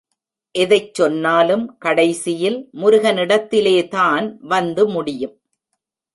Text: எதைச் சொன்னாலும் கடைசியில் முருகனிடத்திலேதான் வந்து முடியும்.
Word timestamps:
எதைச் 0.55 0.93
சொன்னாலும் 0.93 1.77
கடைசியில் 1.77 2.69
முருகனிடத்திலேதான் 2.73 4.37
வந்து 4.41 4.87
முடியும். 4.87 5.41